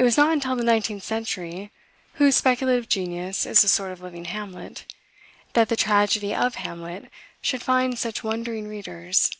It 0.00 0.02
was 0.02 0.16
not 0.16 0.32
until 0.32 0.56
the 0.56 0.64
nineteenth 0.64 1.04
century, 1.04 1.70
whose 2.14 2.34
speculative 2.34 2.88
genius 2.88 3.46
is 3.46 3.62
a 3.62 3.68
sort 3.68 3.92
of 3.92 4.00
living 4.00 4.24
Hamlet, 4.24 4.84
that 5.52 5.68
the 5.68 5.76
tragedy 5.76 6.34
of 6.34 6.56
Hamlet 6.56 7.08
should 7.40 7.62
find 7.62 7.96
such 7.96 8.24
wondering 8.24 8.66
readers. 8.66 9.30